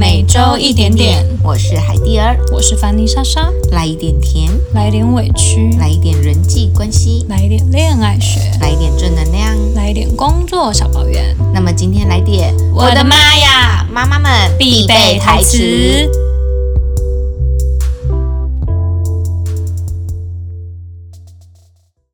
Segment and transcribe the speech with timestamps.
[0.00, 1.22] 每周一点点。
[1.44, 11.36] 我是海蒂儿，我是凡妮莎莎，来一点甜，来一点委屈，来一点人际关系，来一点恋爱学，来一点正能量，来一点工作小抱怨。
[11.52, 13.86] 那么今天来点，我的妈呀！
[13.92, 16.10] 妈妈们必备台词。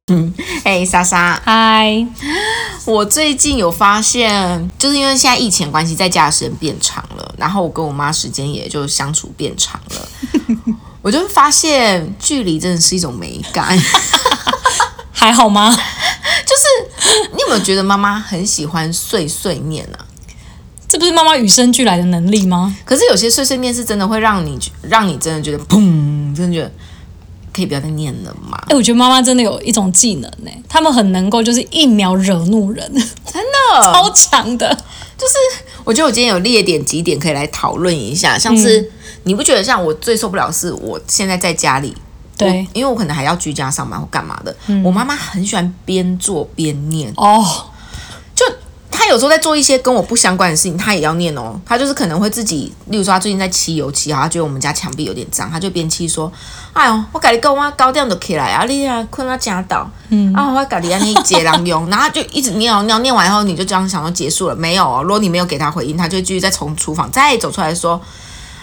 [0.08, 2.04] 嗯，嘿，莎莎，嗨，
[2.84, 10.08] 我最近有发现，就是因为现在疫情关系，在家的时间变长了，然后我跟我妈时间也就相处变长了，
[11.02, 13.78] 我就发现距离真的是一种美感。
[15.12, 15.70] 还好吗？
[15.74, 20.04] 就是你有没有觉得妈妈很喜欢碎碎念啊？
[20.88, 22.76] 这不是妈妈与生俱来的能力吗？
[22.84, 26.70] 可是有些碎碎念是真的会让你让你真的觉得砰，真的觉得
[27.52, 28.56] 可以不要再念了吗？
[28.68, 34.68] 哎、我觉得妈妈真的有一种技能呢、他们很能够就是一秒惹怒人， 真的，超强的。
[35.16, 35.34] 就是
[35.84, 38.88] 我觉得我今天有列点几点可以来讨论一下，像是、嗯
[39.24, 41.96] 你不觉得像我最受不了是我现在在家里。
[42.38, 47.70] 对因为我可能还要居家上班或干嘛的，我妈妈很喜欢边做边念，哦，就
[49.06, 51.58] 她有时候在做一些跟我不相关的事情，他也要念哦。
[51.64, 56.30] 他就是可能会自己，例如说他最近在漆油漆，啊，他觉得我们家墙壁有点脏，他就边漆说
[56.74, 65.02] ：“哎呦，我跟你讲，我高点就起来啊，你啊困到家倒，嗯，啊，我跟你安尼接人用， 然后她就一直念哦念，念完以后你就这样想说结束了没有哦？
[65.04, 68.00] 如果你没有给他回应，他就会继续再从厨房再走出来说。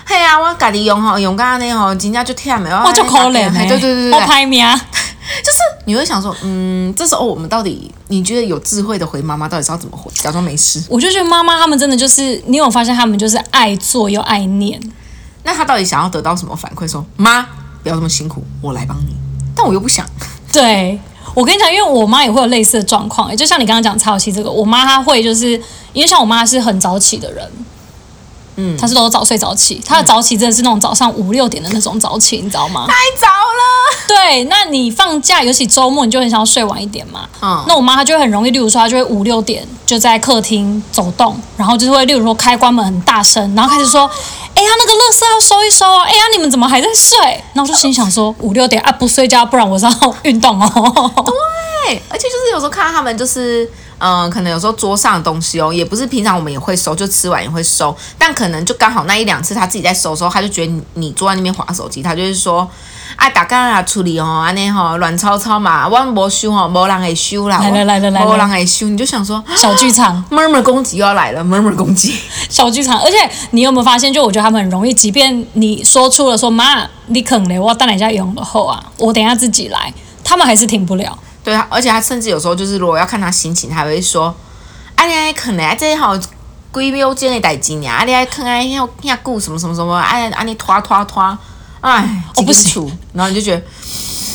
[0.06, 4.80] 嘿啊，我家己用吼，用到安尼吼，真正就忝的，我，就可怜嘿哎、对对对对对，我拍命啊！
[5.86, 10.10] 你会想说，嗯，这时候我们到底，你觉得有智慧的回妈妈到底知道怎么回？
[10.16, 10.82] 假装没事。
[10.90, 14.80] 我就觉得妈妈她们真的就是，你有发现她们就是爱做又爱念，
[15.44, 16.88] 那他到底想要得到什么反馈？
[16.90, 17.46] 说妈，
[17.82, 19.16] 不要这么辛苦，我来帮你。
[19.56, 20.06] 但我又不想，
[20.52, 21.00] 对
[21.34, 25.52] 我跟你讲，因为我妈也会有类似的状况，欸就像你刚刚讲超期这个，我妈她会就是
[25.92, 27.46] 因为像我妈是很早起的人，
[28.56, 32.86] 嗯，她是都早睡早起，他的早起真的是那种早上五六点的那种早起，你知道吗？
[32.88, 34.08] 太早了。
[34.08, 37.28] 对，那你放假，尤其周末，你就很想要睡晚一点嘛。
[37.42, 44.02] 嗯，那我妈她就会很容易，例如说她就会五六点就在客厅走动，然后就是会例如说开关门很大声，然后开始说
[44.56, 46.04] ：“哎呀，那个垃圾要收一收啊！
[46.04, 47.18] 哎呀，你们怎么还在睡？”
[47.54, 51.12] 然后我就心想说：“五六点啊，不睡觉，不然我是要运动哦。
[51.86, 53.70] 对，而且就是有时候看到他们就是。
[54.06, 62.70] 嗯，可能有时候桌上的东西哦，也不是平常我们也会收，就吃完也会收，但可能就刚好那一两次他自己在收的时候，他就觉得你你坐在那边划手机，他就是说，
[63.16, 68.26] 啊，大家啊处理哦，安尼吼乱糟糟嘛，我无收吼，无人会修啦，来了来了来。
[68.26, 72.14] 了无人会收，你就想说，”小剧场，murmur 攻击又要来了，murmur 攻击，
[72.50, 73.16] 小剧场，而且
[73.52, 79.94] 你有没有发现，就我觉得他们很容易，即便你说出了说“妈，你肯嘞，我等一下用了后啊，我等一下自己来”，
[80.26, 81.18] 他们还是停不了。
[81.44, 84.34] 对啊，而且他甚至有时候就是，如果要看他心情，他还会说
[84.96, 91.38] ：“啊，你爱看嘞，这好几秒钟的代志呢，啊，你爱看啊，要要顾什么什么什么，哎，啊你拖拖拖，
[91.82, 93.62] 哎，哦不行清楚，然后你就觉得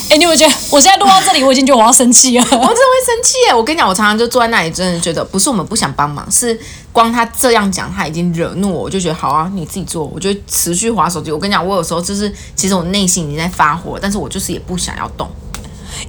[0.09, 2.43] 哎，你有没有觉得我现在录到这里，我已经觉得我要生气了？
[2.43, 3.53] 我真的会生气耶！
[3.53, 6.59] 我跟你讲，我常常就坐在那里，真的觉得不是我们不想帮忙，是
[6.91, 11.31] 光他这样讲，他已经惹怒我，我就觉得好啊，你自己做，我就持续划手机。
[11.31, 15.29] 我跟你讲，我有时候就是其实我内心已经在发火，但是我就是也不想要动。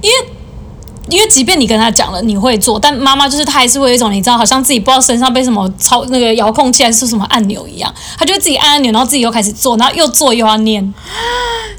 [0.01, 0.29] 因为
[1.09, 10.93] 因为即便你跟他讲了你会做，但妈妈就是她还是会有一种你知道，好像自己不知道身上被什么操那个遥控器还是什么按钮一样，她就会自己按按钮，然后自己又开始做，然后又做又要念。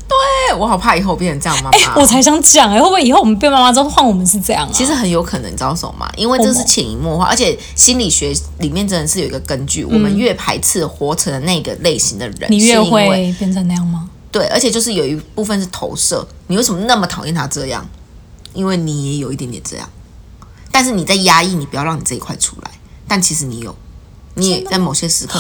[0.08, 2.00] 对我好怕以后变成这样妈妈。
[2.00, 4.70] 我才想讲哎、会不会以后我们变妈妈之后换我们是这样啊？
[4.72, 6.10] 其实很有可能，你知道什么吗？
[6.16, 14.08] 因为这是潜移默化，而且心理学里面真的是有一个根据，我们越排斥活成的那个类型的人，你越会变成那样吗？
[14.30, 16.26] 对，而且就是有一部分是投射。
[16.48, 17.86] 你为什么那么讨厌他这样？
[18.54, 19.88] 因为你也有一点点这样，
[20.70, 22.70] 但是你在压抑，你不要让你这一块出来。
[23.08, 23.74] 但其实你有，
[24.34, 25.38] 你也在某些时刻，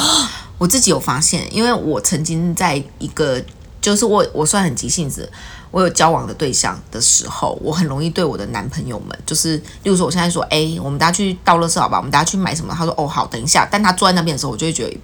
[0.58, 3.42] 我自己有发现，因为我曾经在一个，
[3.80, 5.30] 就是我我算很急性子，
[5.70, 12.74] 我有交往的对象的时候，我很容易对我的男朋友们，就是例如说，我现在说，哎，我们大家去倒垃圾好吧，我们大家去买什么？
[12.76, 13.66] 他说，哦，好，等一下。
[13.70, 14.96] 但他坐在那边的时候，我就会觉得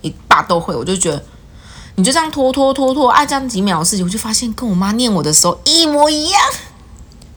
[0.00, 1.22] 一霸都会，我就觉得。
[1.96, 6.40] 你就这样拖拖拖拖，啊，这样几秒的事情，我就发现跟我妈念我的时候一模一样。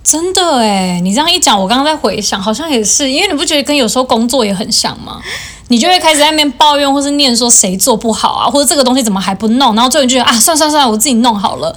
[0.10, 5.20] 真的哎，你这样一讲，我刚刚在回想，好像也是，因为你不觉得跟有时候工作也很像吗？
[5.68, 11.68] 你就会开始在那边抱怨，或是念说谁做不好啊，或者这个东西怎么还不弄，然后最后你就觉得啊，算算算，我自己弄好了。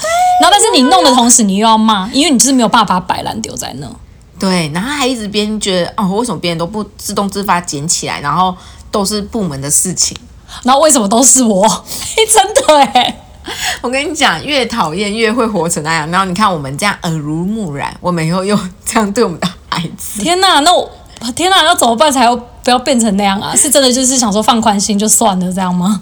[0.41, 3.91] 然后但是你弄的同时，你又要骂，因为你就是没有办法摆烂丢在那。
[4.39, 8.55] 对，然后还一直边觉得哦，为什么别人都不自动自发捡起来，然后
[8.93, 10.17] 都是部门的事情。
[10.63, 11.69] 然后为什么都是我？
[11.69, 13.23] 嘿， 真的哎，
[13.83, 16.11] 我跟你讲，越讨厌越会活成那样。
[16.11, 20.21] 然后你看我们这样耳濡目染，我们以后又这样对我们的孩子。
[20.21, 20.91] 天哪，那我
[21.35, 23.55] 天哪，要怎么办才要不要变成那样啊？
[23.57, 26.01] 是真的就是想说放宽心就算了这样吗？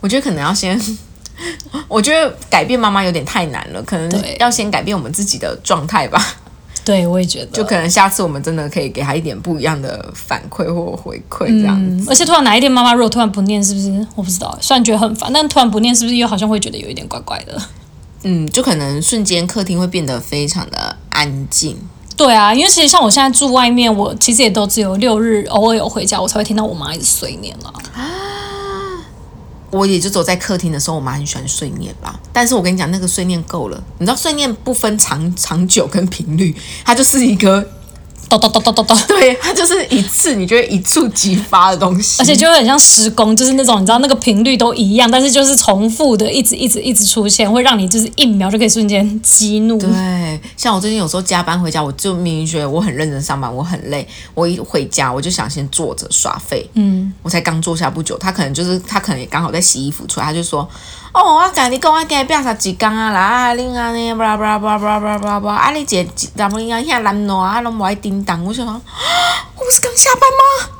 [0.00, 0.78] 我我觉得可能要先，
[1.88, 6.22] 我觉得改变妈妈有点太难了，可能要先改变我们自己的状态吧。
[6.82, 12.04] 对，我也觉得，就可能下次我们真的可以给他一点不一样的反馈或回馈，这样子。
[12.04, 14.56] 嗯，而且突然哪一天妈妈如果突然不念，是不是我不知道？
[14.60, 17.60] 虽然觉得很烦，但突然不念，是不是又好像会觉得有一点怪怪的？
[18.24, 21.78] 嗯，就可能瞬间客厅会变得非常的安静。
[22.16, 27.72] 对啊，因为其实像我现在住外面，我其实也都只有六日偶尔有回家，我才会听到我妈一直碎念了。
[29.74, 32.18] 我也就走在客厅的时候，我妈很喜欢碎念吧。
[32.32, 36.54] 但是我跟你讲，那个碎念够了，你知道碎念不分长长久跟频率，
[36.84, 37.66] 它就是一个，
[38.28, 49.78] 咚咚咚咚咚咚，对，它就是一次你觉得一触即发的东西，而且就会很像施工，就是那种你知道那个频率都一样，但是就是重复的，一直一直一直出现，会让你就是一秒就可以瞬间激怒。
[49.78, 56.68] 对，像我最近有时候加班回家，我就明明觉得我很认真上班，我很累，我一回家我就想先坐着耍废。
[56.74, 60.68] 嗯，我才刚坐下不久，他可能就是他可能也刚好在洗衣服出来，他就说
[61.14, 68.80] ：“哦，我跟你讲，我今日变啥几工啊啦，啊，恁安尼，巴拉巴拉巴拉巴拉巴拉巴拉啊，你一个男人啊，遐男暖啊，拢无爱叮当。”我想说，啊
[69.56, 70.70] 我不是刚下班吗？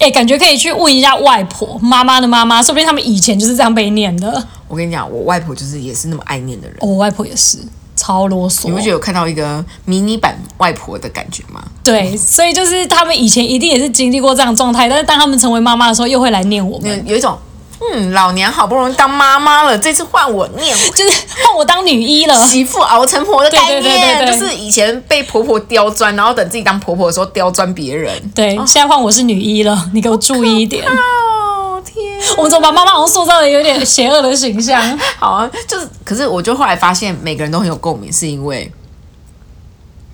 [0.00, 4.42] 哎、感觉可以去问一下外婆、妈妈的妈妈，说不定他们以前就是这样被念的。
[4.66, 6.78] 我跟你讲，我外婆就是也是那么爱念的人。
[6.80, 7.58] 哦我外婆也是
[7.94, 11.62] 超啰嗦，你不觉得有看到一个迷你版外婆的感觉吗？
[11.84, 17.36] 对，所以就是他们以前一定也是经历过这样状态，但是当他们成为妈妈的时候，又会来念我们，有有一种，
[17.80, 22.34] 嗯，老娘好不容易当妈妈了，这次换我念， 就是换我当女一了。
[22.46, 28.30] 媳妇熬成婆的概对对对念，就是以前被婆婆刁钻，然后等自己当婆婆的时候刁钻别人。
[28.34, 30.84] 对，现在换我是女一了，你给我注意一点。
[30.86, 34.82] 哦天，我们怎么把妈妈好像塑造的有点邪恶的形象？
[35.16, 38.70] 好啊，就是，可是我就后来发现，每个人都很有共鸣，是因为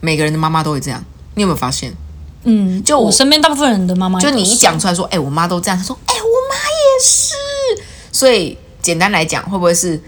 [0.01, 1.03] 每个人的妈妈都会这样。
[1.35, 1.93] 你有没有发现？
[2.45, 7.35] 嗯，就我我身边大部分人的妈妈，就你一讲，出来说，哎、我妈都这样，她说，哎、我妈也是。
[8.15, 10.01] 所以简单来讲，会不会是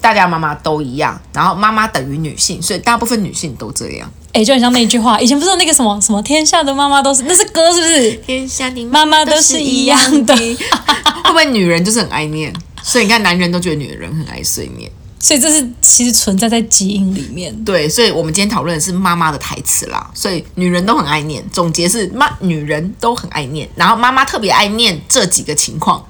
[0.00, 1.18] 大家妈妈都一样？
[1.32, 4.10] 然后妈妈等于女性，所以大部分女性都这样。
[4.32, 8.12] 哎、就很像那句话，以前不是有那个什么什么天下的妈妈都是，那是歌是不是？
[8.26, 10.34] 天下的妈妈都是一样的
[11.22, 12.52] 会不会女人就是很爱念？
[12.82, 14.90] 所以你看，男人都觉得女人很爱碎念。
[15.20, 17.64] 所以这是其实存在在基因里面。
[17.64, 20.10] 对，所以我们今天讨论的是妈妈的台词啦。
[20.12, 26.04] 所以女人都很爱念，总结是妈女人都很爱念，然后妈妈特别爱念这几个情况。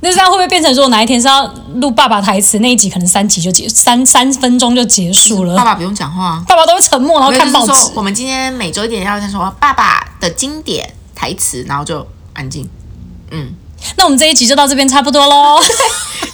[0.00, 1.46] 那这样会不会变成说哪一天是要
[1.76, 5.56] 录爸爸台词那一集，可能三集就结三三分钟就结束了？
[5.56, 7.90] 爸爸不用讲话，爸爸都会沉默，然后看报纸就是。
[7.94, 12.68] 我们今天每周一点要先说爸爸的经典台词，然后就安静
[13.30, 13.54] 嗯
[13.96, 15.58] 那我们这一集就到这边差不多喽。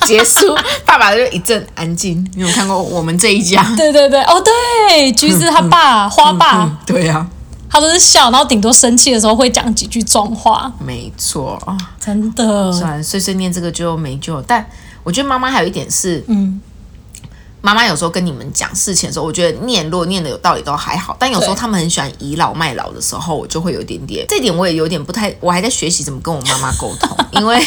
[0.06, 2.26] 结束，爸爸就一阵安静。
[2.34, 3.62] 你有看过我们这一家？
[3.76, 7.26] 对对对，哦对，橘子他爸、花爸，嗯，对呀、
[7.72, 11.74] 他都是笑，然后顶多生气的时候会讲几句重话，没错啊。
[11.98, 12.70] 真的。
[12.70, 14.64] 虽然碎碎念这个就没救，但
[15.02, 16.60] 我觉得妈妈还有一点是，嗯，
[17.62, 27.64] 妈妈有时候跟你们讲事情的时候，我觉得念如果念的有道理都还好，但有时候他们很喜欢倚老卖老的时候，我就会有一点点，这点我也有点不太，我还在学习怎么跟我妈妈沟通， 因为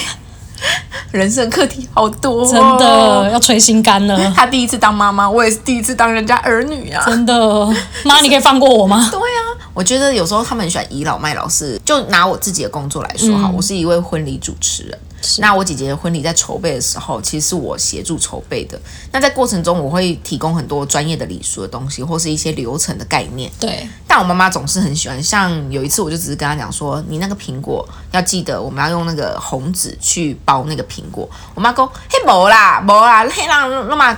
[1.12, 3.32] 人生课题好多、哦真的。
[3.32, 7.04] 要捶心肝了，她第一次当妈妈，我也是第一次当人家儿女啊。
[7.06, 7.68] 真的。
[8.04, 9.10] 妈，你可以放过我吗？
[9.12, 9.35] 对啊，
[9.76, 14.98] 我觉得有时候他们很喜欢倚老卖老是，就拿我自己的工作来说哈，我是一位婚礼主持人。
[15.40, 18.80] 那我姐姐的婚礼在筹备的时候，其实是我协助筹备的。
[19.12, 23.52] 那在过程中，我会提供很多专业的礼数的东西，或是一些流程的概念。
[23.60, 31.28] 对，但我妈妈总是很喜欢，像有一次我就只是跟她讲说，你那个苹果要记得我们要用那个红纸去包那个苹果。
[31.54, 34.16] 我妈说，嘿无啦，无啦，嘿让那么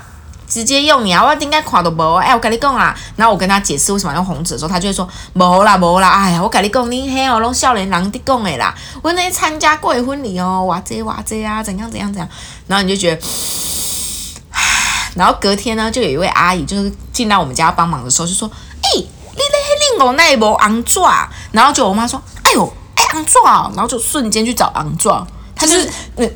[0.58, 2.16] 直接用你啊，我应该看都无。
[2.16, 8.74] 哎，我跟你讲啦，然后我跟他解释为什么要用红纸的时候，他就会说无啦无啦，哎呀，我跟你讲，你嘿哦，拢少年人伫讲的啦，
[9.04, 12.28] 我那参加过的婚礼哦，哇这哇这啊，怎样怎样怎样，
[12.68, 13.22] 然后你就觉得。
[15.16, 18.50] 然后隔天呢，就有一位阿姨，就是进到我们家帮忙的时候，就说
[18.82, 26.32] ：“哎、你那迄令我那一无昂爪。”然后就我妈说：“哎呦，哎昂爪。”然后就瞬间去找昂爪，她就是嗯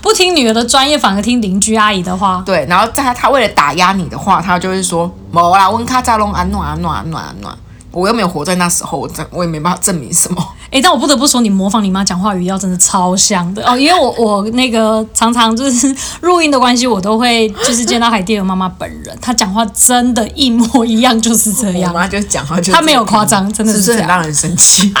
[0.00, 2.42] 不听女儿的专业，反而听邻居阿姨的话。
[2.44, 7.56] 对，然后在她她为了打压你的话，她就会说：“某啦，温卡扎隆安暖安暖安暖安暖。”
[7.92, 10.42] 我又没有活在那时候，我真我也没办法证明什么。
[10.72, 13.76] 哎，但我不得不说，你模仿你妈讲话语调真的超像的哦。
[13.76, 21.92] 因为我我那个常常就是录音的关系，我都会就是见到海蒂尔妈妈本人，她讲话真的，一模一样，就是这样。
[21.92, 24.90] 我妈就讲话就她没有夸张真的是是是很让人生气？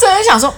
[0.00, 0.50] 真的想说，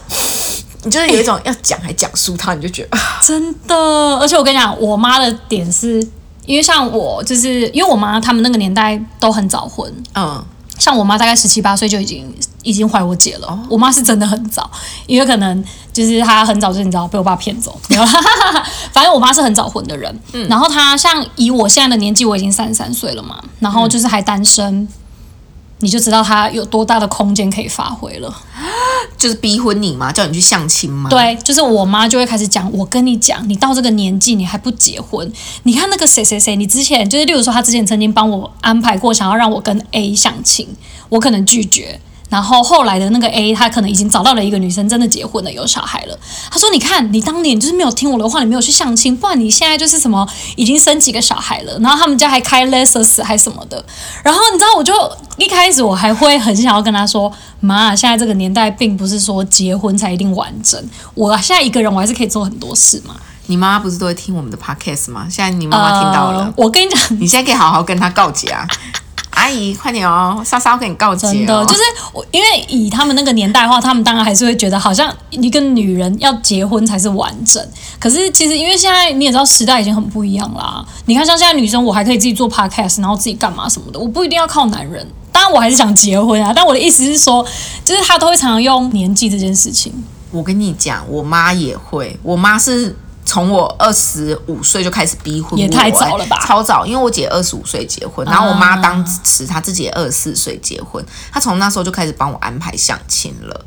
[0.89, 3.21] 你就是有一种要讲还讲述他，你就觉得啊。
[3.23, 3.77] 真的，
[4.17, 6.01] 而且我跟你讲，我妈的点是，
[6.47, 10.43] 因为像我，就是因为我妈他们那个年代都很早婚，嗯，
[10.79, 14.71] 像我妈大概十七八岁就已经已经怀我姐了，我妈是真的很早，
[15.07, 17.79] 因为可能就是她很早就你知道被我爸骗走，
[18.91, 20.19] 反正我妈是很早婚的人。
[20.33, 20.49] 嗯。
[20.49, 24.89] 然后她像以我现在的年纪，我已经三十三岁了嘛，然后就是还单身，
[25.81, 28.43] 你就知道他有多大的空间可以发挥了。
[29.17, 31.11] 就是逼婚你吗，叫你去相亲吗。
[31.11, 35.31] 对，就是我妈就会开始讲，我跟你讲，你到这个年纪你还不结婚，
[35.65, 40.69] 你看那个谁谁谁，你之前就是例如说他之前曾经帮我安排过，想要让我跟 A 相亲，
[41.09, 42.01] 我可能拒绝。
[42.29, 46.19] 然后后来的那个 A，他可能已经找到了一个女生，真的结婚了，有小孩了。
[46.51, 53.83] 他说：“你看，你当年就是没有听我的话，你没有去相亲，不然你现在就是什么已经生几个小孩了，然后他们家还开 Lexus 还什么的。
[54.23, 54.93] 然后你知道，我就
[55.39, 60.83] 一开始我还会很想要跟他说：妈，现在这个年代并不是说结婚才一定完整，
[61.15, 63.17] 我现在一个人我还是可以做很多事嘛。
[63.47, 65.27] 你妈妈不是都会听我们的 podcast 吗？
[65.31, 68.67] 现在你妈妈听到了，呃 我跟你讲，你现在可以好好跟她告解啊。
[69.39, 71.33] 阿姨，快点哦，莎莎要跟你告解、哦。
[71.33, 71.81] 真的就是
[72.13, 77.65] 我，因为以他们那个年代的话，他们当然还是会觉得好像一个女人要结婚才是完整。
[78.01, 80.85] 可是其实因为现在你也知道时代已经很不一样啦。
[81.07, 85.07] 你看像现在女生，我还可以自己做 podcast，然后自己干嘛什么的，我不一定要靠男人。
[85.31, 87.47] 当然我还是想结婚啊，但我的意思是说，
[87.85, 89.93] 就是他都会常常用年纪这件事情。
[90.33, 92.97] 我跟你讲，我妈也会，我妈是。
[93.29, 96.43] 从我二十五岁就开始逼婚，也太早了吧？
[96.47, 103.67] 超早，因为我姐二十五岁结婚，然后我妈当时她自己也二十四岁结婚，她从那时候就开始帮我安排相亲了。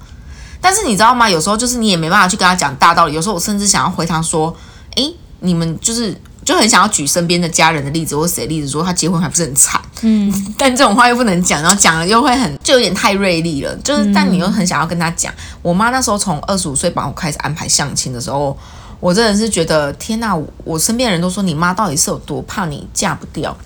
[0.59, 1.29] 但是你知道吗？
[1.29, 4.51] 有时候就是你也没办法去跟她讲大道理，有时候我甚至想要回她说
[4.97, 13.75] ：“诶，你们就是就很想要举身边的家人的例子或谁的例子，说他结婚还不是很惨。”嗯，但这种话又不能讲，然后讲了又会很就有点太锐利了。
[13.83, 15.31] 就是，但你又很想要跟她讲。
[15.61, 18.57] 我妈那时候从二十五岁帮我开始安排相亲的时候。
[19.01, 20.39] 我真的是觉得天呐！
[20.63, 23.57] 我身边的人都说你妈到底是有多怕你嫁不掉，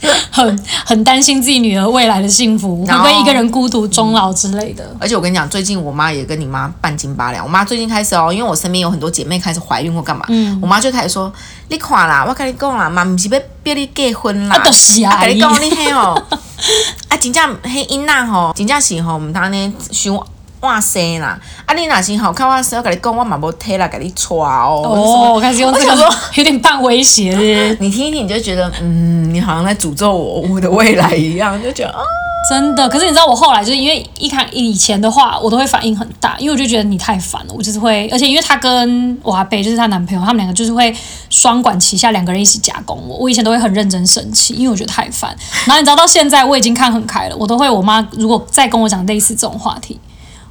[0.30, 4.94] 很很担心自己女儿未来的幸福，会不会一个人孤独终老之类的。
[5.00, 7.44] 而且我跟你讲，最近我妈也跟你妈半斤八两。
[7.44, 11.32] 我妈最近开始哦，因为我身边有很多姐妹开始怀孕或干嘛，嗯，我妈就开始说
[11.68, 16.22] ：“你看啦，我跟你讲啦，妈不是要逼你结婚啦，啊，就是啊，跟你讲你嘿哦，
[17.08, 20.16] 啊，真正嘿因那吼，真正是吼，我们当年想。”
[20.60, 21.38] 哇塞啦！
[21.66, 24.82] 啊，你若是好看，我是要跟你讲，我嘛无体来给你娶哦。
[24.84, 27.76] 哦，我开始用这个，有点半威胁的。
[27.78, 32.00] 你听一听，你就觉得，嗯，你好像在诅咒我我的未来一样，就觉得啊，
[32.50, 32.88] 真的。
[32.88, 37.54] 可是你知道，我后来就是因为一看以前的话，我都会反应很大，因为我就觉得你太烦了。
[37.54, 40.92] 我就是会，而且因为她跟我阿贝就是她男朋友，他们两个就是会
[41.28, 43.18] 双管齐下，两个人一起夹攻我。
[43.18, 45.36] 我以前都会很认真生气，因为我觉得太烦。
[45.66, 50.00] 然后你知道，到现在我已经看很开了，我都会，我妈如果再跟我讲类似这种话题。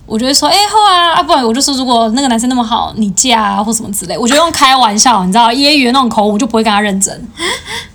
[0.05, 4.17] 我就会说，哎，好啊，啊，不然我就说，如果那个男生那么好，你嫁啊，或什么之类。
[4.17, 7.27] 我觉得用开玩笑，你知道，揶揄那种口吻，就不会跟他认真。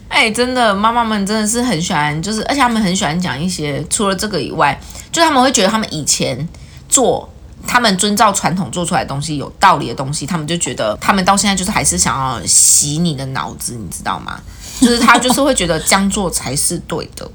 [0.08, 4.78] 哎，真的，妈妈们真的是很喜欢，就是而且他们很喜欢讲一些除了这个以外，
[5.12, 6.48] 就他们会觉得他们以前
[6.88, 7.28] 做，
[7.64, 14.40] 他们遵照传统做出来的东西有道理的东西，他们就觉得他们到现在就是还是想要洗你的脑子，你知道吗？
[14.80, 17.30] 就是他就是会觉得这样做才是对的。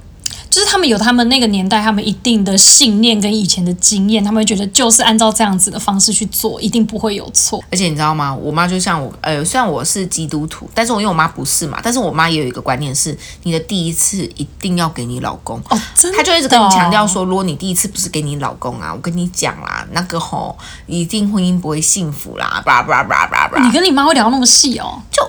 [0.56, 7.62] 就是他们有他们那个年代，他们一定的信念跟以前的经验，他们会觉得就是按照这样子的方式去做，一定不会有错。
[7.70, 8.34] 而且你知道吗？
[8.34, 23.62] 我妈就像我，呃，虽然我是基督徒，但是我因为我妈不是嘛，但是我妈也有一个观念是，你的第一次一定要给你老公哦，真的，她就一直跟你强调说，如果你第一次不是给你老公啊，我跟你讲啦，那个吼，一定婚姻不会幸福啦，叭叭叭叭叭。
[23.62, 25.02] 你跟你妈会聊那么细哦？
[25.12, 25.22] 就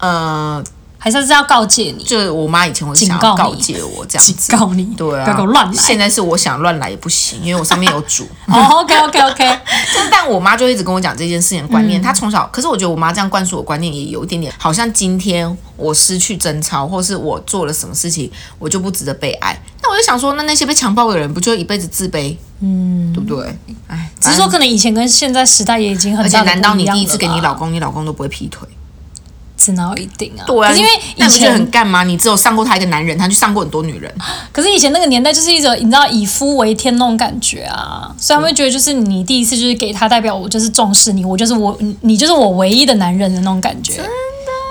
[0.00, 0.64] 呃。
[1.04, 5.72] 还是是要告诫你，就是我妈以前会想要告诫我这样子，警告你，对啊，不要给我乱来。
[5.82, 8.24] 现在是我想乱来也不行，因为我上面有主。
[8.46, 9.58] 哦，OK OK OK。
[9.96, 18.30] 但 但我妈就一直跟我讲这件事情的观念，她从小，可是我觉得我妈这样灌输我观念也有一点点，好像今天我失去贞操，或是我做了什么事情，
[18.60, 19.60] 我就不值得被爱。
[19.82, 22.36] 那我就想说，那那些被强暴的人，不就一辈子自卑？
[22.60, 23.58] 嗯，对不对？
[23.88, 28.68] 哎，只是说可能以前跟现在时代也已经很，而且难道你第一次给你老公，你老公都不会劈腿？
[29.62, 30.42] 是哪有一定啊？
[30.46, 32.02] 对啊，因为以前很干嘛？
[32.02, 34.12] 你只有上过他一个男人，他去上过很多女人。
[34.50, 43.94] 可是以前那个年代就是一种你知道以夫为天那种感觉啊，所以他会觉得就是你第一次就是给他代表我就是重视你，我就是我你就是我唯一的男人的那种感觉。
[43.94, 44.10] 真的，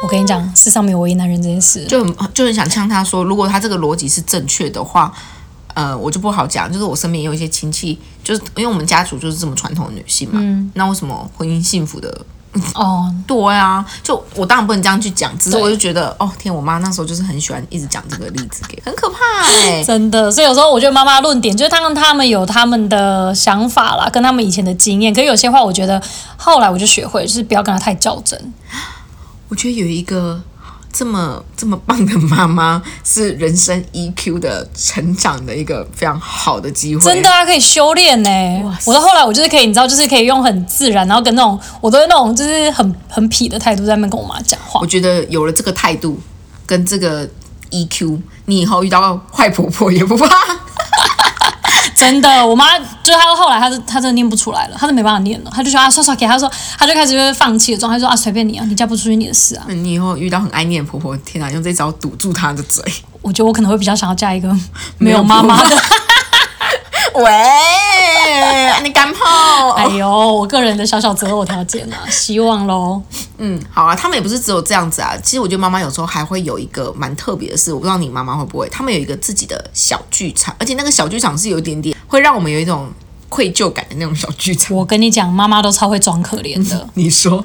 [0.04, 5.14] 我跟你讲，世上没有唯一男人这件事，就很就很想呛他说，如果他这个逻辑是正确的话，
[5.74, 6.72] 呃，我就不好讲。
[6.72, 10.42] 就是我身边也有一些亲戚，就是因为我们家族就是这么传统的女性嘛，
[10.74, 12.26] 那为什么婚姻幸福的？
[12.76, 20.30] 哦，对啊，就我当然不能这样去讲，只是我就觉得，哦天，我妈那时候就是很喜欢一直讲这个例子，给很可怕哎， 真的。
[20.30, 26.02] 所以有时候我觉得妈妈论点就是他们他们有他们的想法啦，跟他们以前的经验，可是有些话我觉得
[26.36, 28.54] 后来我就学会，就是不要跟他太较真。
[29.48, 30.42] 我觉得有一个
[30.92, 37.02] 这么这么棒的妈妈是人生 EQ 的成长的一个非常好的机会。
[37.02, 38.30] 真的啊，可以修炼呢、
[38.86, 44.86] 我到后来，我就是可以，你知道，就是可以用很自然，然后跟那种我都是那种就是很很痞的态度在那边跟我妈讲话我。
[44.86, 46.20] 觉得有了这个态度
[46.66, 47.28] 跟这个
[47.70, 50.28] EQ，你以后遇到坏婆婆也不怕。
[52.02, 59.66] 真的，我妈就是她后来她是她真的念不出来了，她是没办法念了，她就说啊刷刷给她说，她就开始就是放弃的状态，说啊随便你啊，你嫁不出去你的事啊。
[59.70, 62.84] 你以后遇到很爱念婆婆，天哪，用这招堵住她的嘴。
[63.22, 64.52] 我觉得我可能会比较想要嫁一个
[64.98, 65.78] 没有妈妈的。
[67.14, 69.72] 喂，你干炮？
[69.72, 73.02] 哎呦，我个人的小小择偶条件啊，希望喽。
[73.38, 75.14] 嗯，好啊，他们也不是只有这样子啊。
[75.22, 82.90] 其实我觉得妈妈有时候还会有一个蛮特别的事，我不知道你妈妈会不会，他们有一个自己的小剧场，而且那个小剧场是有一点点会让我们有一种
[83.28, 84.76] 愧疚感的那种小剧场。
[84.78, 86.88] 我跟你讲，妈妈都超会装可怜的。
[86.96, 87.44] 你说，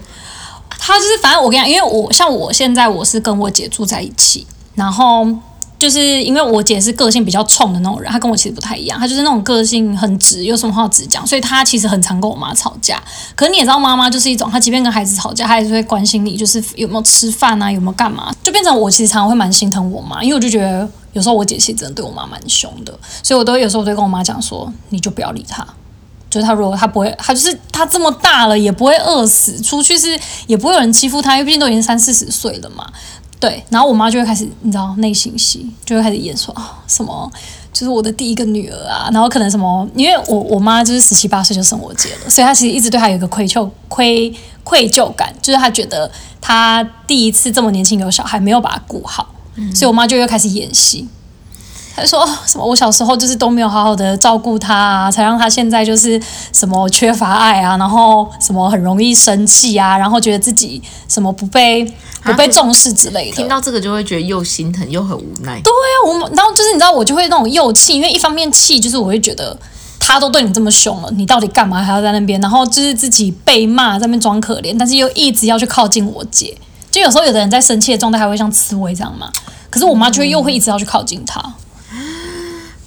[0.78, 5.26] 她就是，反正我跟你讲，因为我像我现在我是跟我姐住在一起，然后
[5.78, 13.02] 就是因为我姐是个性比较冲的那种人，她跟我其实不太一样，她就是那种个性很直，有什么话直讲，所以她其实很常跟我妈吵架。
[13.34, 25.66] 可是你也知道，妈妈就是一种，她即便跟孩子吵架，她还是会关心你，就是有没有吃饭啊，有没有干嘛，就变成我其实常常会蛮心疼我妈，因为我就觉得有时候我姐其实真的对我妈蛮凶的，所以我都有时候我都跟我妈讲说，你就不要理她。
[26.28, 30.18] 就是他如果他不会，他就是他这么大了也不会饿死，出去是
[30.48, 32.84] 也不会有人欺负他，因为毕竟都已经三四十岁了嘛。
[33.38, 37.30] 对，然后我妈就会开始，你知道内心戏就会开始演说啊、什么，
[37.72, 49.34] 就是我的第一个女儿啊，然后可能什么，因为我我妈就是十七八岁就生我姐了，所以她其实一直对她有一个愧疚愧愧疚感，就是她觉得她第一次这么年轻有小孩没有把她顾好，
[49.74, 51.06] 所以我妈就又开始演戏。
[51.96, 56.20] 她就说哦什么我小时候就是都没有好好的照顾他啊，才让他现在就是
[56.52, 61.90] 什么缺乏爱啊，然后什么很容易生气啊，然后觉得自己什么不被
[62.22, 63.36] 不被重视之类的。
[63.36, 65.58] 听到这个就会觉得又心疼又很无奈。
[65.62, 69.56] 对啊，我然后就是你知道，我就会那种又气，因为一方面气就是我会觉得
[69.98, 72.38] 他都对你这么凶了，你到底干嘛还要在那边？
[72.42, 76.54] 然后就是自己被骂，在那边装可怜，但是又一直要去靠近我姐。
[76.90, 79.30] 就有时候有的人在生气的状态还会像刺猬这样嘛，
[79.70, 81.42] 可是我妈就会又会一直要去靠近他。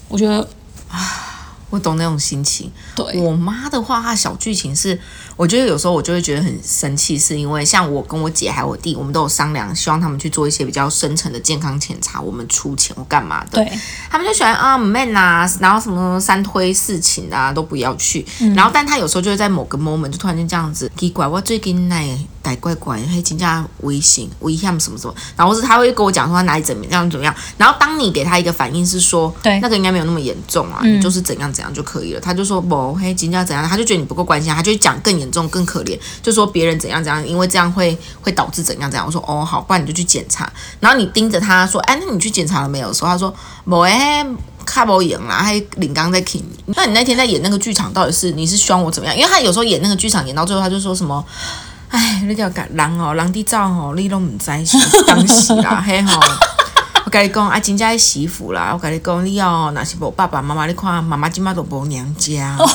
[0.09, 0.47] 我觉得
[0.89, 2.69] 啊我懂那种心情。
[2.95, 4.99] 对，我妈的话，她小剧情是，
[5.39, 13.52] 我觉得有时候我就会觉得很生气，是因为像我跟我姐还有我弟，我们都有商量，希望他们去做一些比较深层的健康检查，我们出钱或干嘛的。
[13.52, 13.80] 对，
[14.12, 22.04] 他们就喜欢啊 man 啊，然后什么三推四请啊都不要去，然后但他有时候就会在某个 moment 就突然间这样子，奇怪，我最近那
[22.43, 29.58] 改怪怪，嘿，真正危险危险什么什么，然后是他会跟我讲说他哪里怎么样怎么样，然后当你给他一个反应是说，对。
[29.62, 42.87] 那个应该没有那么严重啊，你就是怎样怎样就可以了，他就说不，嘿，真正怎样，他就觉得你不够关心他，他就会讲更严重更可怜，就说别人怎样怎样，因为这样会会导致怎样怎样，我说哦好，不然你就去检查，然后你盯着他说，哎，那你去检查了没有？
[42.89, 44.25] 的时候他说没诶。
[44.65, 46.45] 卡不赢啦，还领刚在听。
[46.67, 49.17] 那你那天在演那个剧场，到底是你是希望我怎么样？
[49.17, 51.25] 因为他有时候演那个剧场，演到最后他就说什么，
[51.89, 56.21] 哎，那叫人哦，人的照哦，你都唔知是当时啦，嘿吼。
[57.09, 58.69] 我跟你讲，啊，真正是媳妇啦！
[58.71, 62.67] 我跟你讲，你哦，若是无爸爸妈妈，你看妈妈今麦都无娘家， 然后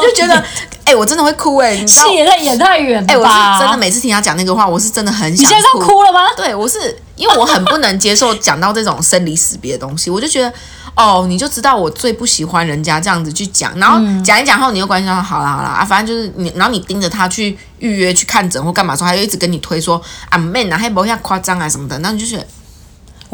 [0.00, 0.42] 就觉得，
[0.84, 2.14] 哎、我真的会哭哎、你知道戏？
[2.14, 3.22] 也太演太远哎、我？
[3.26, 6.20] 是真的每次听他讲那个话，我是真的很想你现在是要哭了吗？
[6.34, 6.78] 对，我是
[7.14, 10.50] 因为我很不能接受讲到这种生离死别的东西，我就觉得
[10.96, 22.46] 哦，你就知道我最不喜欢人家这样子去讲，然后讲一讲后，你又关心说好啦好啦啊，反正就是你，然后你盯着他去预约去看诊或干嘛的时候，他又一直跟你推说啊 man 啊，还不像夸张啊什么的，那你就觉得，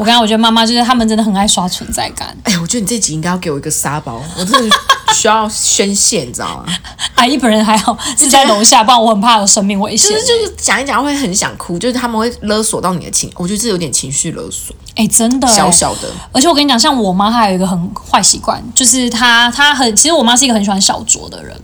[0.01, 2.35] 我刚刚我觉得妈妈就是他们真的很爱刷存在感。
[2.41, 4.75] 哎，我觉得你这集应该要给我一个沙包，我真的
[5.13, 6.65] 需要宣泄，你知道吗？
[7.13, 10.09] 阿姨本人还好是在楼下，不然我很怕有生命危险。
[10.09, 16.09] 就是就是讲一讲会很想哭，就是他们会勒索到你的情，我觉得这有点情绪勒索，哎、真的、欸，小小的。
[16.31, 21.61] 而且我跟你讲，像我妈，她有一个很坏习惯，就是她她很，其实我妈是一个很喜欢小酌的人，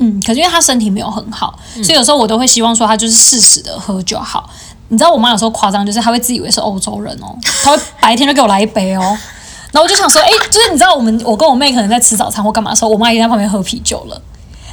[0.00, 4.50] 嗯，可是因为她身体没有很好，所以有时候我都会希望说她就是适时的喝就好。
[4.88, 9.00] 你知道我妈有时候夸张，就是她会自以为是欧洲人哦，她会白天就给我来一杯哦，
[9.72, 14.20] 然后我就想说，哎、就是你知道我们我跟我妹可能在吃早餐或干嘛的时候，我妈已经在旁边喝啤酒了，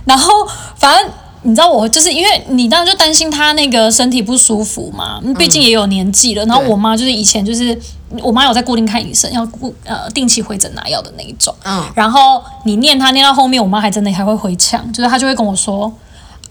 [0.06, 0.32] 然后
[0.76, 1.10] 反正。
[1.46, 6.46] 你知道我就是因为你当然就担心她那个身体不舒服嘛，毕竟也有年纪了。
[6.46, 7.78] 然后我妈就是以前就是
[8.22, 11.54] 我妈有在固定看医生，要固呃定期回诊拿药的那一种。
[11.66, 15.92] 嗯，然后你念她念到后面，我妈还真的还会回呛，就是她就会跟我说。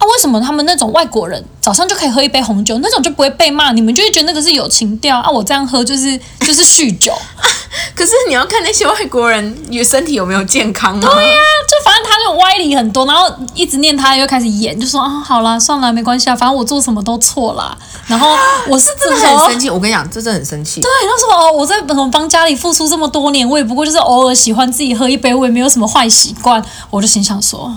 [0.03, 3.71] 啊，为什么他们那种外国人早上就可以喝一杯红酒，那种就不会被骂？
[3.71, 5.31] 你们就会觉得那个是有情调啊？
[5.31, 7.13] 我这样喝就是就是酗酒。
[7.95, 11.01] 可是你要看那些外国人也身体有没有健康啊？
[11.01, 11.39] 对呀、
[11.69, 17.77] 就反正他就歪理很多，然后一直念他，又开始演，就说啊，好啦，算了，没关系啊，反正我做什么都错啦。
[18.07, 18.37] 然后
[18.69, 19.71] 我是真的很生气。
[19.71, 20.81] 我跟你讲，这真的很生气。
[20.81, 26.63] 对，他说哦，我在什么帮家里付出这么多年，我也不过就是偶尔喜欢自己喝一杯，我也没有什么坏习惯。
[26.91, 27.73] 我就心想说，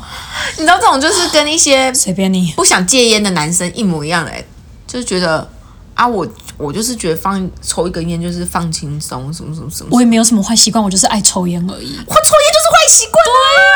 [0.58, 2.52] 你知道这种就是跟一些随便你。
[2.56, 4.48] 不想戒烟的男生一模一样的、欸，
[4.88, 5.48] 就是觉得
[5.94, 9.90] 啊，我我就是觉得放抽一根烟就是放轻松，什么什么什么。
[9.92, 11.96] 我也没有什么坏习惯，我就是爱抽烟而已。
[11.98, 13.76] 我抽烟就是坏习惯对啊！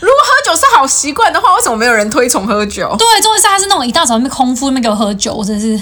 [0.00, 2.94] 如果喝酒是好习惯的话，为什么没有人推崇喝酒？
[2.98, 5.80] 对，重点是他是那种一大早那边空腹那边给我喝酒，我真的是，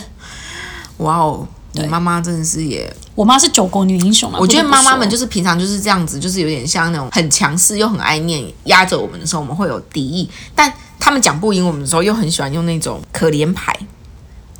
[0.99, 4.39] 哇哦，你妈妈真的是也，我妈是九国女英雄啊。
[4.39, 13.75] 我觉得妈妈们就是平常就是这样子，就是有点像那种很强势又很爱念，压着我们的时候，我们会有敌意，但他们讲不赢我们的时候，又很喜欢用那种可怜牌。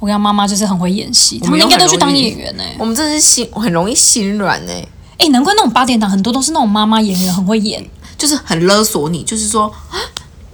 [0.01, 2.75] 我跟她妈妈就是很会演戏，他们应该都去当演员呢、欸。
[2.79, 4.73] 我们真的是心很容易心软呢、
[5.19, 7.89] 哎、难怪那种八点档很多都是那种妈妈演员，很会演。
[8.19, 10.01] 就是很勒索你，就是说，啊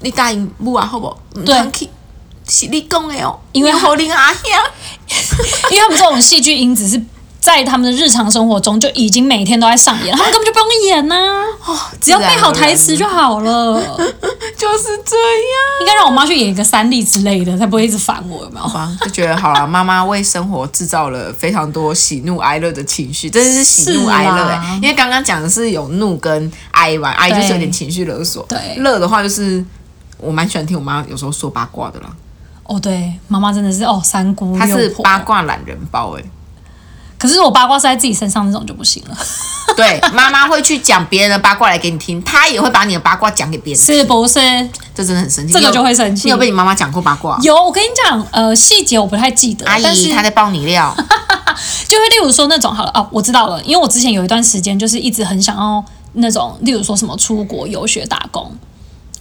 [0.01, 1.17] 你答应不啊，好不好？
[1.45, 1.57] 对
[2.49, 4.43] 是你讲的哦，因为你好恁阿兄，
[5.71, 7.01] 因为他们这种戏剧因子是
[7.43, 11.17] 在他们的日常生活中就已经每天都在上演，他们根本就不用演呐、
[11.67, 13.77] 哦只要背好台词就好了。
[14.57, 15.81] 就是这样。
[15.81, 18.69] 应该让我妈去演一个三立之类的，才不会一直烦我，有没有？
[18.69, 28.77] 吧，就觉得好了，妈妈为生活制造了非常多喜怒哀乐的情绪，真的是喜怒哀乐因为刚刚讲的是有怒跟哀嘛，哀就是有点情绪勒索，对。
[28.77, 29.65] 乐的话就是
[30.19, 32.07] 我蛮喜欢听我妈有时候说八卦的啦，
[32.65, 36.23] 哦，对，妈妈真的是哦，三姑她是八卦懒人包哎、
[37.23, 39.17] 可是我八卦是在自己身上那种就不行了，
[39.77, 44.41] 对，妈妈会去讲别人的八卦来给你听，她也会把你的八卦讲给别人，是不是？
[44.93, 47.39] 这真的很生气，这个就会生气你有被你妈妈讲过八卦？
[47.43, 50.93] 有，我跟你讲，呃，细节我不太记得，阿姨，她在爆你料，
[51.87, 58.53] 就会例如说那种好了哦，我知道了，因为我之前有一段时间就是一直很想要那种，例如说什么出国游学打工。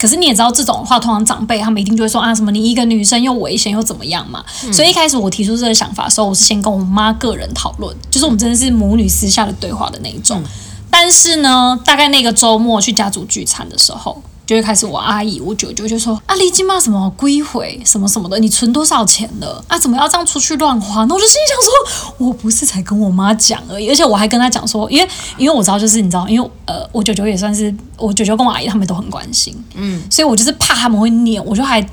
[0.01, 4.43] 可是你也知道，这种话，通常长辈他们一定就会说啊，什么你一个女生又危险又怎么样嘛。
[4.73, 10.41] 所以一开始我提出这个想法的时候，我是先跟我妈个人讨论，就是我们真的是母女私下的对话的那一种。
[10.89, 19.77] 但是呢，大概那个周末去家族聚餐的时候，就会开始我阿姨、我舅舅就说啊，你今嘛什么归回什么什么的，你存多少钱了啊？
[19.79, 21.05] 怎么要这样出去乱花？
[21.05, 31.85] 那我就心里想说，我不是才跟我妈讲而已，而且我还跟她讲说，因为因为我知道，就是你知道，因为呃，我舅舅也算是我舅舅跟我阿姨他们都很关心，嗯，所以我就是怕他们会念，我就还。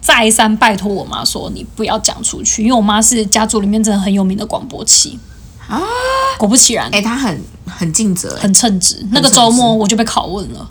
[0.00, 5.18] 再三拜托我妈说：“你不要讲出去，因为我妈是家族里面真的很有名的广播器
[5.66, 5.82] 啊。”
[6.38, 9.04] 果不其然，哎、她很很尽责、哎很称职。
[9.10, 10.70] 那个周末我就被拷问了。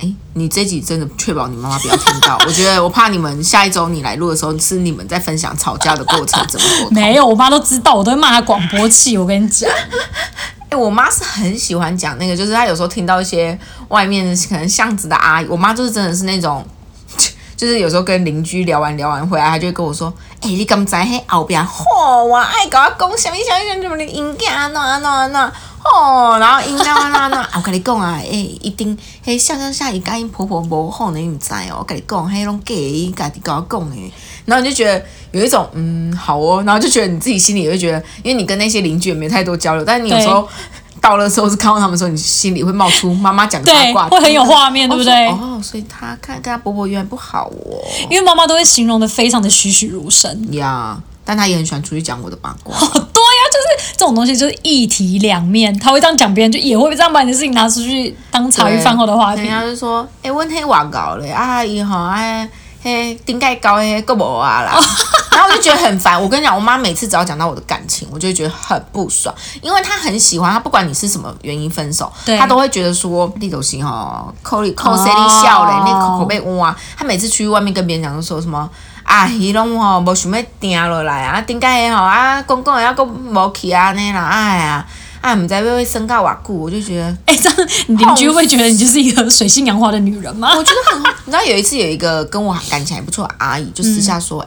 [0.00, 2.38] 哎，你这集真的确保你妈妈不要听到。
[2.46, 6.94] 我觉得我怕你们下一周你来录的时候，是你们在分享吵架的过程怎么沟通。
[6.94, 9.18] 没有，我妈都知道，我都会骂她广播器。
[9.18, 9.68] 我跟你讲，
[10.70, 13.58] 哎，我妈是很喜欢讲那个，就是她有时候听到一些
[13.88, 16.64] 外面可能巷子的阿姨，我妈就是真的是那种，
[17.56, 25.52] 就是有时候跟邻居聊完聊完回来，她就会跟我说：“哎、你敢知迄后边嚯，我爱搞啊讲什么什么什么的因囝安怎安怎安怎。”
[25.84, 31.76] 哦，然后因那那那那， 我跟你讲啊，诶、一定迄上上下伊甲因婆婆无好呢，你毋知哦。
[31.78, 34.12] 我跟你讲，嘿拢假的，伊家己甲我讲诶。
[34.44, 40.46] 然后你就觉得有一种嗯好哦，然后就觉得你自己心里也会觉得，因为你跟那些邻居也没太多交流，但是你有时候
[41.00, 50.52] 到了时候是看到他们的时候，你心里会冒出妈妈讲的八卦，会很有画面哦对不对哦，所以她看跟她婆婆原来不好哦因为妈妈都会形容的非常的栩栩如生。
[50.52, 51.00] 呀。
[51.24, 52.74] 但她也很喜欢出去讲我的八卦。
[53.96, 59.50] 这种东西就是一体两面，他会这样讲别人，就也会这样把你的事情拿出去当茶余饭后的话题人。
[59.50, 62.48] 家就说，诶、阮迄外高咧，啊伊吼，哎，
[62.82, 64.72] 迄顶盖高嘿，够无啊啦。
[65.32, 66.20] 然后我就觉得很烦。
[66.20, 76.74] 我跟你讲，我妈每次只要讲到我的感情，我就会觉得很不爽，因为她很喜欢，她不管你是什么原因分手，她都会觉得说，你都是吼，口里口 C 里笑嘞，那口口被挖。
[76.96, 78.68] 她每次出去外面跟别人讲，就说什么。
[79.04, 84.86] 啊，伊拢吼无想要定落来啊，顶解迄吼啊，讲讲的还佫无去安尼啦，哎呀，
[85.20, 87.18] 啊，毋知要要生到偌久，我就觉得。
[87.26, 90.50] 哎、这样你邻居会觉得你就是一个水性杨花的女人吗？
[90.56, 91.10] 我觉得很好。
[91.24, 94.40] 你知道有一次有一个跟我感情还不错的阿姨，就私下说：“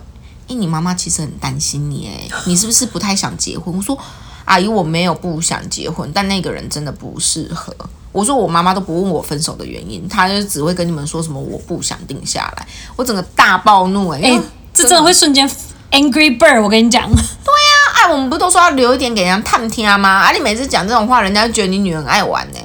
[0.48, 3.98] 哎、你妈妈其实很担心你，哎， 你是不是不太想结婚？”我说
[4.46, 7.76] ：“阿姨，我没有不想结婚，但那个人真的不适合。”
[8.12, 14.22] 我说：“我妈妈都不问我分手的原因，她就只会跟你们说什么我不想定下来。”我整个大暴怒，哎、
[14.74, 15.50] 这真的会瞬间
[15.92, 16.62] angry bird。
[16.62, 17.04] 我跟你讲，
[18.10, 20.10] 我们不都说要留一点给人家探听啊吗？
[20.10, 22.60] 啊，你每次讲这种话，人家就觉得你女人爱玩呢、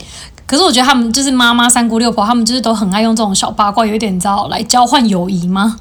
[0.47, 5.77] 可是我觉得他们就是妈妈三姑六婆，他们就是都很爱用这种小八卦，有一点你知道来交换友谊吗？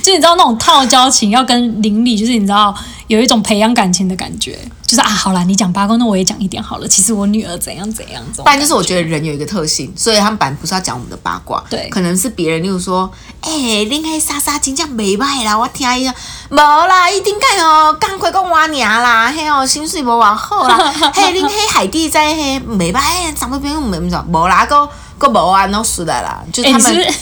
[0.00, 2.74] 就是你知道那种套交情，要跟邻里，就是你知道
[3.06, 6.88] 有一种培养感情的感觉，就是啊，好啦，你讲八卦，那我也讲一点好了。
[6.88, 16.14] 其实我女儿怎样怎样，不然就是我觉得人有一个特性，所以他们本来不是要讲我们的八卦，对可能是别人，例如说，哎、恁迄莎莎真正袂歹啦，我听伊讲，
[16.50, 20.76] 无啦，伊顶间哦，赶快讲我尔啦，嘿哦，薪水无偌好啦，
[21.14, 27.14] 嘿，恁迄海地在迄袂歹，长辈朋友袂怎无啦，个个无啊，拢输来啦，就他们。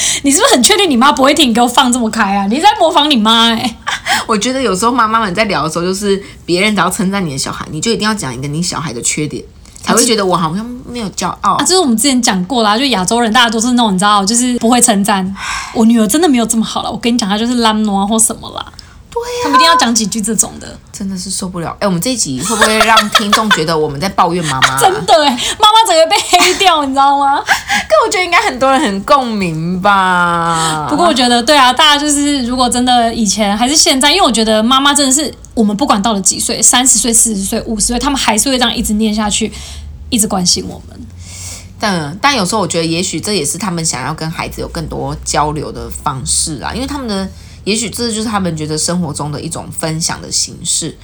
[0.22, 2.46] 你是不是很确定你妈不会听你给我放这么开啊？
[2.46, 3.76] 你在模仿你妈哎、
[4.26, 9.42] 我觉得有时候妈妈们在聊的时候，就是别人只要称赞你的小孩，你就一定要讲一个你小孩的缺点，
[9.82, 11.64] 才会觉得我好像没有骄傲啊，。
[11.66, 15.34] 这是我们之前讲过啦，就亚洲人大家都是那种你知道，就是不会称赞。
[15.74, 18.66] 我女儿真的没有这么好了，我跟你讲，她就是懒惰或什么啦。
[19.24, 21.76] 对他们一定要讲几句这种的，真的是受不了。
[21.80, 27.38] 哎、我们这一集会不会让听众觉得我们在抱怨妈妈、 真的哎，妈妈整个被黑掉，你知道吗？
[27.44, 30.86] 可我觉得应该很多人很共鸣吧。
[30.88, 39.52] 不过我觉得，对啊，大家就是如果真的以前还是现在，因为我觉得妈妈真的是我们不管到了几岁，三十岁、四十岁、五十岁，他们还是会这样一直念下去，
[40.08, 40.98] 一直关心我们。
[41.78, 47.26] 但但有时候我觉得，也许这也是他们想要跟孩子有更多交流的方式啊，因为他们的
[47.64, 50.96] 也许这就是他们觉得生活中的一种分享的形式。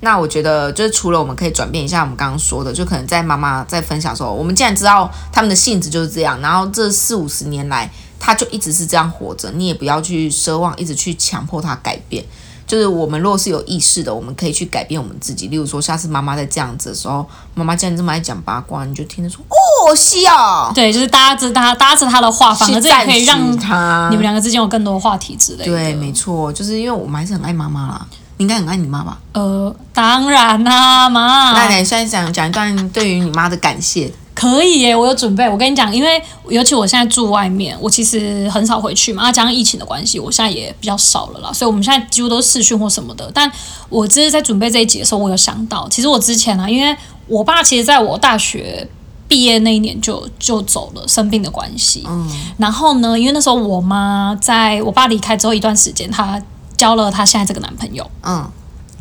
[0.00, 7.90] 那我觉得，就是除了我们可以转变一下我们刚刚说的，就可能在妈妈在分享的时候，我们既然知道他们的性质就是这样，然后这四五十年来
[8.20, 12.22] 他就一直是这样活着，你也不要去奢望一直去强迫他改变。
[12.66, 15.46] 就是我们如果是有意识的，我们可以去改变我们自己。
[15.48, 17.24] 例如说，下次妈妈在这样子的时候，
[17.54, 24.08] 妈妈既然这么爱讲八卦，你就听着说哦，是哦，对，就是搭着他搭着他的话，反而这可以让他。
[24.10, 25.64] 你们两个之间有更多话题之类的。
[25.64, 28.06] 对，没错，就是因为我们还是很爱妈妈啦。
[28.38, 29.18] 你应该很爱你妈吧？
[29.32, 31.52] 呃，当然啦、妈。
[31.52, 34.12] 那你现在讲讲一段对于你妈的感谢。
[34.34, 35.48] 可以耶，我有准备。
[35.48, 39.22] 我跟你讲，因为尤其我现在住外面，我其实很少回去嘛。
[39.22, 41.50] 啊，加上疫情的关系，我现在也比较少了啦。
[41.50, 43.30] 所以我们现在几乎都是视讯或什么的。
[43.32, 43.50] 但
[43.88, 46.94] 我只是在准备这一集的时候，我有想到，其实我之前啊，因为
[47.28, 48.86] 我爸其实在我大学
[49.26, 52.04] 毕业那一年就就走了，生病的关系。
[52.06, 56.38] 嗯，然后呢，因为那时候我妈在我爸离开之后一段时间，她
[56.76, 58.08] 交了她现在这个男朋友。
[58.22, 58.48] 嗯，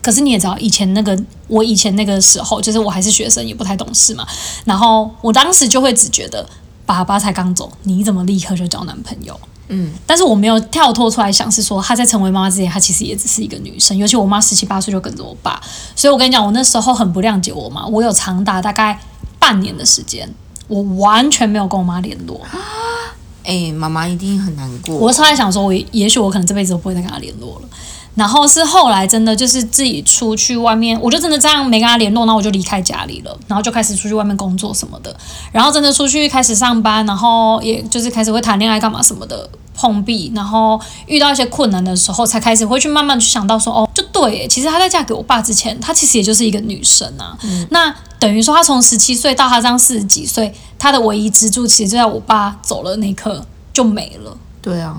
[0.02, 4.26] 可是你也知道，以前那个我以前那个时候，就是我还是学生，也不太懂事嘛。
[4.66, 6.48] 然后我当时就会只觉得，
[6.86, 9.40] 爸爸才刚走，你怎么立刻就交男朋友？
[9.68, 13.98] 嗯，但是我没有跳脱出来想，是说她在成为妈妈之前，她其实也只是一个女生。
[13.98, 15.60] 尤其我妈十七八岁就跟着我爸，
[15.96, 17.86] 所以我跟你讲，我那时候很不谅解我妈。
[17.88, 19.00] 我有长达大概
[19.40, 20.32] 半年的时间，
[20.68, 22.40] 我完全没有跟我妈联络。
[23.46, 24.96] 哎、妈妈一定很难过。
[24.96, 27.70] 我超在想说，我也许我可能这辈子都不会再跟他联络了。
[28.16, 35.16] 然后是后来真的就是自己出去外面，我就真的这样没跟他联络，然后我就离开家里了，然后就开始出去外面工作什么的。
[35.52, 47.38] 然后真的出去开始上班，然后也就是开始会谈恋爱干嘛什么的碰壁，然后遇到一些困难的时候，才开始会去慢慢去想到说，哦，就对耶，其实她在嫁给我爸之前，她其实也就是一个女生啊。
[47.70, 54.38] 那等于说，她从十七岁到她这样四十几岁，她的唯一支柱其实就在我爸走了那一刻就没了。
[54.62, 54.98] 对啊，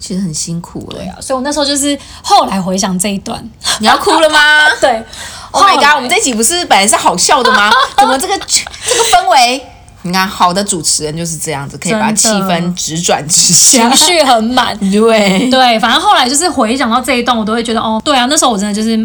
[0.00, 4.90] 其实很辛苦哎、对啊，所以我那时候就是后来回想这一段，你要哭了吗 对
[5.50, 5.94] ？Oh my god！
[5.96, 7.70] 我们这集不是本来是好笑的吗？
[7.98, 8.34] 怎么这个
[8.86, 9.62] 这个氛围？
[10.02, 13.96] 你看，好的主持人就是这样子，可以把气氛直转直下情。
[13.98, 14.74] 绪很满。
[14.90, 18.98] 对，对，反正后来就是回想到这一段，我都会觉得哦，对啊，那时候我真的就是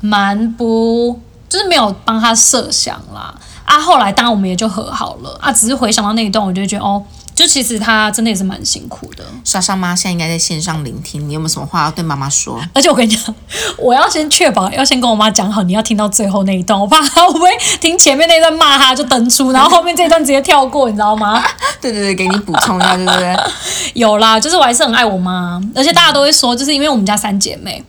[0.00, 1.16] 蛮不，
[1.48, 3.32] 就是没有帮他设想啦。
[3.64, 7.00] 啊，后来当然我们也就和好了啊，只是回想到那一段，我就觉得哦，
[7.34, 9.24] 就其实他真的也是蛮辛苦的。
[9.44, 12.60] 莎莎妈现在应该在线上聆听，你有没有什么话要对妈妈说？
[12.74, 13.34] 而且我跟你讲，
[13.78, 17.48] 我要先确保，要先跟我妈讲好，你要听到最后那一段，我怕她会不会
[17.80, 21.42] 听前面那一段骂她就登出，然后后面这一段直接跳过，你知道吗？
[21.80, 23.36] 对对对，给你补充一下，对不对？
[23.94, 27.82] 有啦，就是我还是很爱我妈，而且大家都会说，就是因为我们家三姐妹，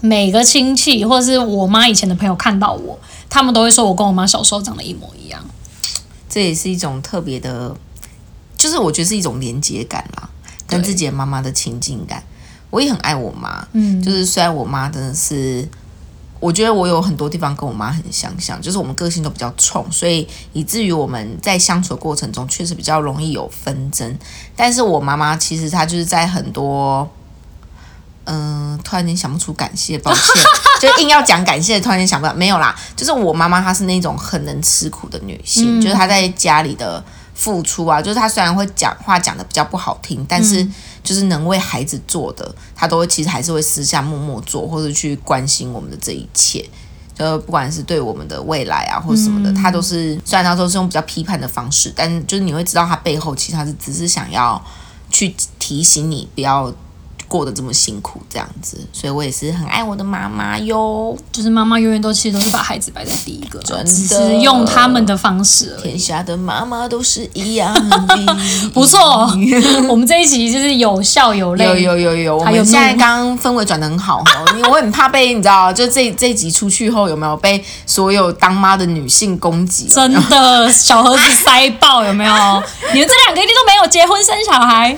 [0.00, 5.40] 每个亲戚或者是我妈以前的朋友看到我，他们都会说我跟我妈小时候长得一模一样。
[6.28, 7.74] 这也是一种特别的，
[8.58, 10.28] 就是我觉得是一种连接感啦，
[10.66, 12.22] 跟自己的妈妈的亲近感。
[12.68, 15.66] 我也很爱我妈，嗯，就是虽然我妈真的是，
[16.38, 24.18] 我觉得我有很多地方跟我妈很相像，就是我们个性都比较冲，所以以至于我们在相处的过程中确实比较容易有纷争。
[24.54, 27.08] 但是我妈妈其实她就是在很多。
[28.30, 30.22] 嗯，突然间想不出感谢，抱歉，
[30.78, 37.02] 就硬要讲感谢，突然间想不到，没有啦，就是我妈妈她是那种很能吃苦的女性，就是她在家里的
[37.38, 40.66] 付出啊，就是他虽然会讲话讲的比较不好听，但是
[41.04, 46.68] 就是能为孩子做的，他都会其实还是会私下默默做，或者去关心我们的这一切。
[47.14, 54.60] 就不管是对我们的未来啊，或者什么的，他都是虽然他都是用比较批判的方式，但就是你会知道他背后其实他是只是想要
[55.10, 56.72] 去提醒你不要
[57.28, 61.16] 过得这么辛苦这样子，所以我也是很爱我的妈妈哟。
[61.30, 65.76] 就是妈妈永远都其实都是把孩子摆在第一个，真的只是用他们的方式。
[65.82, 67.72] 天下的妈妈都是一样
[68.08, 68.36] 的，
[68.74, 69.30] 不错，
[69.88, 79.86] 我们这一集就是有笑有泪，有有有有，我还有怒们现在刚刚氛围转的很好哦，因为我很怕被你知道，就这这一集出去后有没有被所有当妈的女性攻击？
[79.88, 82.62] 真的 小盒子塞爆，有没有？
[82.92, 84.96] 你们这两个一定都没有结婚生小孩，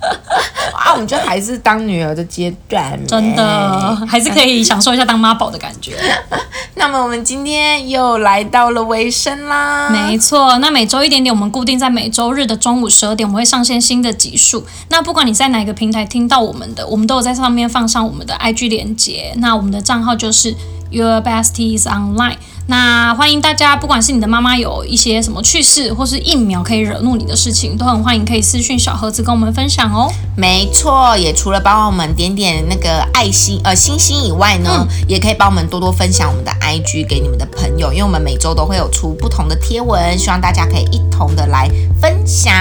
[0.74, 5.96] 啊，我们就还是当女儿的阶段，真的还是可以享受一下当妈宝的感觉。
[6.74, 14.64] 那么我们今天又来到了尾声啦，没错，那每周一点点，我们固定在每周日的中午十二点，我们会上线新的集数。
[14.90, 19.32] 那不管你在哪个平台听到我们的，我们都有在上面放上我们的 IG 连接。
[19.38, 20.54] 那我们的账号就是
[20.90, 22.36] Your Besties Online。
[22.68, 30.12] 那欢迎大家，不管是你的妈妈有一些什么趣事，或是疫苗可以惹怒你的事情，都很欢迎可以私讯小盒子跟我们分享哦。
[30.36, 41.70] 没错，也除了帮我们点点那个爱心呃星星以外呢，也可以帮我们多多分享我们的 IG 给你们的朋友，因为我们每周都会有出不同的贴文，希望大家可以一同的来
[42.02, 42.52] 分享。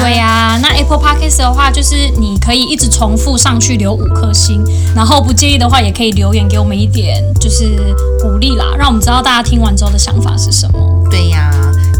[0.00, 4.64] 对呀、那 Apple Podcast 的话，就是你可以一直重复上去留五颗星，
[4.96, 10.78] 然后不介意的话，也可以留言给我们一点就是鼓励啦，让我们知道大家听完之后的想法是什么。
[11.10, 11.50] 对呀、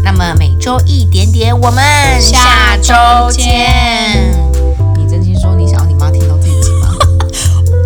[0.03, 1.83] 那么每周一点点，我们
[2.19, 4.48] 下周见。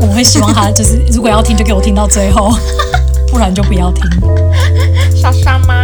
[0.06, 2.52] 我会希望他就是如果要听，就给我听到最后，
[3.32, 4.04] 不然就不要听。
[5.16, 5.83] 莎莎吗。